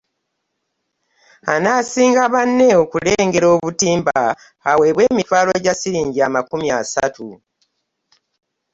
Anaasinga 1.53 2.23
banne 2.33 2.67
okulengera 2.83 3.47
obutimba 3.55 4.17
aweebwe 4.71 5.03
emitwalo 5.11 5.51
gya 5.63 5.73
siringi 5.79 6.19
amakumi 6.27 6.67
asatu 6.79 7.27